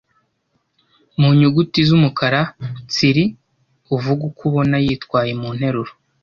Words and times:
mu 1.19 1.29
nyuguti 1.39 1.79
z’umukara 1.87 2.41
tsiri 2.91 3.25
uvuge 3.95 4.21
uko 4.29 4.41
ubona 4.49 4.75
yitwaye 4.85 5.31
mu 5.41 5.49
nteruro: 5.57 5.91